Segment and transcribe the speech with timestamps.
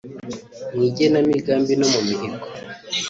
[0.73, 2.45] mu igenamigambi no mu mihigo